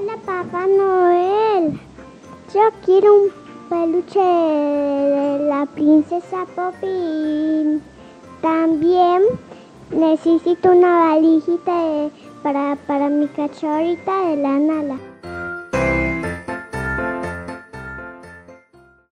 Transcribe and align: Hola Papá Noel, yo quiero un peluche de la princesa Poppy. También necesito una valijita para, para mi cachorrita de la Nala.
Hola 0.00 0.16
Papá 0.24 0.66
Noel, 0.66 1.78
yo 2.54 2.60
quiero 2.86 3.14
un 3.16 3.30
peluche 3.68 4.18
de 4.18 5.38
la 5.46 5.66
princesa 5.66 6.46
Poppy. 6.56 7.82
También 8.40 9.20
necesito 9.90 10.70
una 10.70 11.00
valijita 11.00 12.08
para, 12.42 12.76
para 12.86 13.10
mi 13.10 13.28
cachorrita 13.28 14.28
de 14.28 14.36
la 14.36 14.58
Nala. 14.58 14.96